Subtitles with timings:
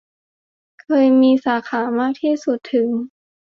[0.81, 2.89] เคยมีสาขามากที่สุดถึง